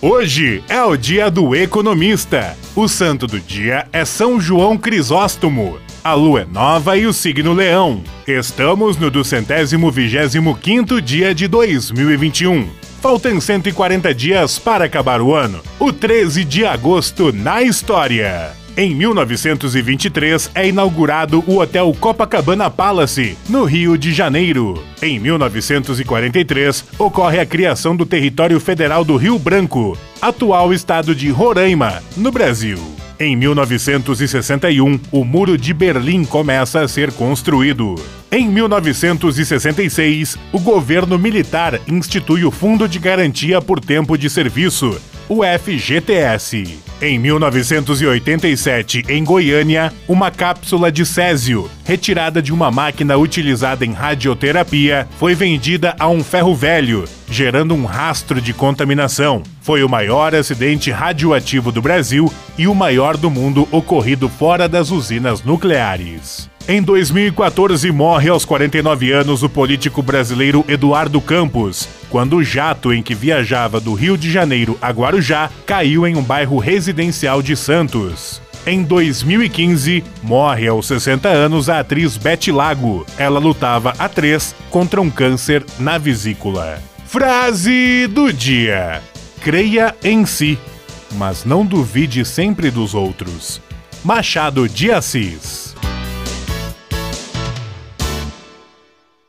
Hoje 0.00 0.62
é 0.68 0.80
o 0.84 0.96
dia 0.96 1.28
do 1.28 1.56
economista. 1.56 2.56
O 2.76 2.86
santo 2.86 3.26
do 3.26 3.40
dia 3.40 3.88
é 3.92 4.04
São 4.04 4.40
João 4.40 4.78
Crisóstomo. 4.78 5.76
A 6.04 6.14
lua 6.14 6.42
é 6.42 6.44
nova 6.44 6.96
e 6.96 7.04
o 7.04 7.12
signo 7.12 7.52
leão. 7.52 8.04
Estamos 8.24 8.96
no 8.96 9.10
duzentésimo 9.10 9.90
vigésimo 9.90 10.56
quinto 10.56 11.02
dia 11.02 11.34
de 11.34 11.48
2021. 11.48 12.68
Faltam 13.02 13.40
140 13.40 14.14
dias 14.14 14.56
para 14.56 14.84
acabar 14.84 15.20
o 15.20 15.34
ano. 15.34 15.60
O 15.80 15.92
13 15.92 16.44
de 16.44 16.64
agosto 16.64 17.32
na 17.32 17.64
história. 17.64 18.52
Em 18.78 18.94
1923 18.94 20.52
é 20.54 20.68
inaugurado 20.68 21.42
o 21.48 21.58
Hotel 21.58 21.92
Copacabana 21.98 22.70
Palace, 22.70 23.36
no 23.48 23.64
Rio 23.64 23.98
de 23.98 24.12
Janeiro. 24.12 24.80
Em 25.02 25.18
1943 25.18 26.84
ocorre 26.96 27.40
a 27.40 27.44
criação 27.44 27.96
do 27.96 28.06
Território 28.06 28.60
Federal 28.60 29.04
do 29.04 29.16
Rio 29.16 29.36
Branco, 29.36 29.98
atual 30.22 30.72
estado 30.72 31.12
de 31.12 31.28
Roraima, 31.28 32.00
no 32.16 32.30
Brasil. 32.30 32.78
Em 33.18 33.34
1961, 33.34 35.00
o 35.10 35.24
Muro 35.24 35.58
de 35.58 35.74
Berlim 35.74 36.24
começa 36.24 36.80
a 36.80 36.86
ser 36.86 37.10
construído. 37.10 37.96
Em 38.30 38.46
1966, 38.46 40.38
o 40.52 40.60
governo 40.60 41.18
militar 41.18 41.80
institui 41.88 42.44
o 42.44 42.52
Fundo 42.52 42.88
de 42.88 43.00
Garantia 43.00 43.60
por 43.60 43.80
Tempo 43.80 44.16
de 44.16 44.30
Serviço, 44.30 44.96
o 45.28 45.40
FGTS. 45.42 46.87
Em 47.00 47.16
1987, 47.16 49.04
em 49.08 49.22
Goiânia, 49.22 49.92
uma 50.08 50.32
cápsula 50.32 50.90
de 50.90 51.06
césio, 51.06 51.70
retirada 51.88 52.42
de 52.42 52.52
uma 52.52 52.70
máquina 52.70 53.16
utilizada 53.16 53.82
em 53.82 53.94
radioterapia, 53.94 55.08
foi 55.18 55.34
vendida 55.34 55.96
a 55.98 56.06
um 56.06 56.22
ferro 56.22 56.54
velho, 56.54 57.06
gerando 57.30 57.74
um 57.74 57.86
rastro 57.86 58.42
de 58.42 58.52
contaminação. 58.52 59.42
Foi 59.62 59.82
o 59.82 59.88
maior 59.88 60.34
acidente 60.34 60.90
radioativo 60.90 61.72
do 61.72 61.80
Brasil 61.80 62.30
e 62.58 62.66
o 62.66 62.74
maior 62.74 63.16
do 63.16 63.30
mundo 63.30 63.66
ocorrido 63.72 64.28
fora 64.28 64.68
das 64.68 64.90
usinas 64.90 65.42
nucleares. 65.42 66.50
Em 66.68 66.82
2014, 66.82 67.90
morre 67.90 68.28
aos 68.28 68.44
49 68.44 69.10
anos 69.10 69.42
o 69.42 69.48
político 69.48 70.02
brasileiro 70.02 70.62
Eduardo 70.68 71.22
Campos, 71.22 71.88
quando 72.10 72.36
o 72.36 72.44
jato 72.44 72.92
em 72.92 73.02
que 73.02 73.14
viajava 73.14 73.80
do 73.80 73.94
Rio 73.94 74.18
de 74.18 74.30
Janeiro 74.30 74.76
a 74.82 74.90
Guarujá 74.90 75.48
caiu 75.64 76.06
em 76.06 76.16
um 76.16 76.22
bairro 76.22 76.58
residencial 76.58 77.40
de 77.40 77.56
Santos. 77.56 78.42
Em 78.68 78.82
2015, 78.82 80.04
morre 80.22 80.68
aos 80.68 80.88
60 80.88 81.26
anos 81.26 81.70
a 81.70 81.80
atriz 81.80 82.18
Betty 82.18 82.52
Lago. 82.52 83.06
Ela 83.16 83.40
lutava 83.40 83.94
há 83.98 84.10
três 84.10 84.54
contra 84.68 85.00
um 85.00 85.08
câncer 85.08 85.64
na 85.78 85.96
vesícula. 85.96 86.78
Frase 87.06 88.06
do 88.08 88.30
dia: 88.30 89.00
Creia 89.40 89.96
em 90.04 90.26
si, 90.26 90.58
mas 91.12 91.46
não 91.46 91.64
duvide 91.64 92.26
sempre 92.26 92.70
dos 92.70 92.92
outros. 92.92 93.58
Machado 94.04 94.68
de 94.68 94.92
Assis. 94.92 95.74